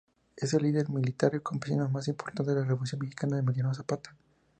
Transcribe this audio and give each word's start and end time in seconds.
Es 0.35 0.49
del 0.49 0.63
líder 0.63 0.89
militar 0.89 1.35
y 1.35 1.41
campesino 1.47 1.87
más 1.87 2.07
importante 2.07 2.55
de 2.55 2.61
la 2.61 2.65
Revolución 2.65 2.99
mexicana 3.01 3.37
Emiliano 3.37 3.71
Zapata. 3.71 4.15